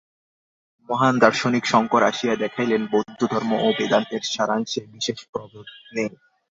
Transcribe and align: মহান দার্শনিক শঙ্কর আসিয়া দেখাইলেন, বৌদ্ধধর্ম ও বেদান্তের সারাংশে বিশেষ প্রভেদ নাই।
মহান 0.89 1.15
দার্শনিক 1.19 1.63
শঙ্কর 1.65 2.01
আসিয়া 2.03 2.35
দেখাইলেন, 2.35 2.81
বৌদ্ধধর্ম 2.91 3.51
ও 3.59 3.67
বেদান্তের 3.77 4.23
সারাংশে 4.33 4.81
বিশেষ 4.93 5.19
প্রভেদ 5.31 5.65
নাই। 5.87 6.09